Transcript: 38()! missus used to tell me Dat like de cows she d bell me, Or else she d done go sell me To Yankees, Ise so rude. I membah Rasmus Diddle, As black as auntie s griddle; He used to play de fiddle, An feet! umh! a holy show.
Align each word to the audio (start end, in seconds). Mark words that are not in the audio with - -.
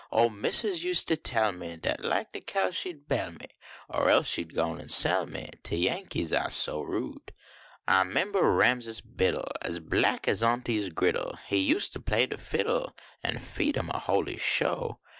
38()! 0.11 0.29
missus 0.41 0.83
used 0.83 1.07
to 1.07 1.15
tell 1.15 1.51
me 1.51 1.75
Dat 1.75 2.03
like 2.03 2.31
de 2.31 2.41
cows 2.41 2.75
she 2.75 2.91
d 2.93 3.01
bell 3.07 3.33
me, 3.33 3.45
Or 3.87 4.09
else 4.09 4.27
she 4.27 4.43
d 4.45 4.55
done 4.55 4.79
go 4.79 4.87
sell 4.87 5.27
me 5.27 5.47
To 5.61 5.75
Yankees, 5.75 6.33
Ise 6.33 6.55
so 6.55 6.81
rude. 6.81 7.31
I 7.87 8.03
membah 8.03 8.41
Rasmus 8.41 9.01
Diddle, 9.01 9.45
As 9.61 9.77
black 9.77 10.27
as 10.27 10.41
auntie 10.41 10.81
s 10.83 10.89
griddle; 10.89 11.37
He 11.45 11.57
used 11.57 11.93
to 11.93 11.99
play 11.99 12.25
de 12.25 12.39
fiddle, 12.39 12.95
An 13.23 13.37
feet! 13.37 13.75
umh! 13.77 13.89
a 13.91 13.99
holy 13.99 14.37
show. 14.37 14.99